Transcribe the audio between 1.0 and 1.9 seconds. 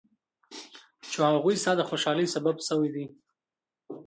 چې هغوی ستا د